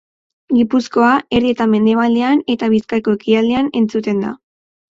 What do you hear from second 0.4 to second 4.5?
Gipuzkoa erdi eta mendebaldean eta Bizkaiko ekialdean entzuten da.